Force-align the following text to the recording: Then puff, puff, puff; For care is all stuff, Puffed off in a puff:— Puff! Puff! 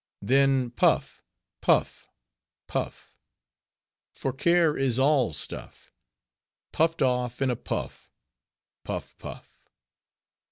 Then 0.23 0.71
puff, 0.71 1.21
puff, 1.61 2.09
puff; 2.65 3.13
For 4.15 4.33
care 4.33 4.75
is 4.75 4.97
all 4.97 5.31
stuff, 5.31 5.93
Puffed 6.71 7.03
off 7.03 7.39
in 7.39 7.51
a 7.51 7.55
puff:— 7.55 8.09
Puff! 8.83 9.15
Puff! 9.19 9.69